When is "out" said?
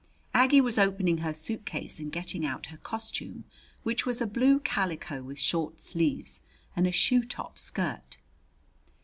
2.43-2.65